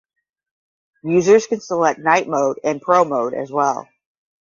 Users 1.03 1.45
can 1.45 1.61
select 1.61 1.99
Night 1.99 2.27
mode 2.27 2.59
and 2.63 2.81
Pro 2.81 3.05
mode 3.05 3.35
as 3.35 3.51
well. 3.51 3.87